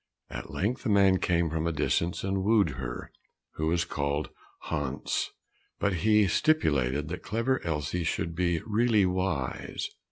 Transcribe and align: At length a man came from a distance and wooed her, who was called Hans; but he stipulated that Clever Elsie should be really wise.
At 0.31 0.49
length 0.49 0.83
a 0.87 0.89
man 0.89 1.19
came 1.19 1.51
from 1.51 1.67
a 1.67 1.71
distance 1.71 2.23
and 2.23 2.43
wooed 2.43 2.71
her, 2.71 3.11
who 3.51 3.67
was 3.67 3.85
called 3.85 4.31
Hans; 4.61 5.29
but 5.77 5.97
he 5.97 6.25
stipulated 6.27 7.07
that 7.09 7.21
Clever 7.21 7.61
Elsie 7.63 8.03
should 8.03 8.33
be 8.33 8.61
really 8.65 9.05
wise. 9.05 9.91